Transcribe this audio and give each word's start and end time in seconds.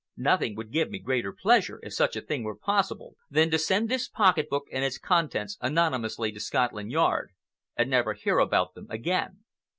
Nothing 0.17 0.55
would 0.55 0.71
give 0.71 0.89
me 0.89 0.97
greater 0.97 1.31
pleasure, 1.31 1.79
if 1.83 1.93
such 1.93 2.15
a 2.15 2.21
thing 2.21 2.41
were 2.43 2.55
possible, 2.55 3.17
than 3.29 3.51
to 3.51 3.59
send 3.59 3.87
this 3.87 4.07
pocket 4.07 4.49
book 4.49 4.63
and 4.71 4.83
its 4.83 4.97
contents 4.97 5.59
anonymously 5.61 6.31
to 6.31 6.39
Scotland 6.39 6.91
Yard, 6.91 7.33
and 7.77 7.91
never 7.91 8.13
hear 8.15 8.39
about 8.39 8.73
them 8.73 8.87
again." 8.89 9.43